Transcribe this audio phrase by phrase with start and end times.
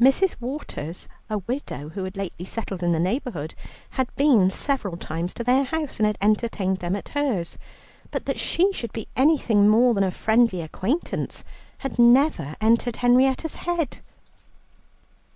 [0.00, 0.34] Mrs.
[0.40, 3.54] Waters, a widow, who had lately settled in the neighbourhood,
[3.90, 7.56] had been several times to their house and had entertained them at hers,
[8.10, 11.44] but that she should be anything more than a friendly acquaintance
[11.78, 13.98] had never entered Henrietta's head.